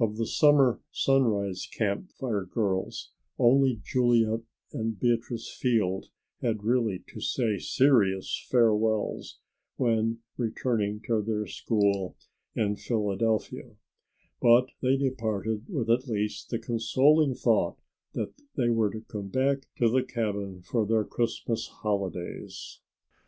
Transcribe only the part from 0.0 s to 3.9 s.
Of the summer Sunrise Camp Fire girls, only